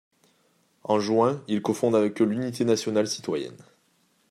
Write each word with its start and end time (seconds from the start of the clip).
En 0.83 0.99
juin, 0.99 1.43
il 1.47 1.61
cofonde 1.61 1.95
avec 1.95 2.19
eux 2.23 2.25
l'Unité 2.25 2.65
nationale 2.65 3.05
citoyenne. 3.05 3.59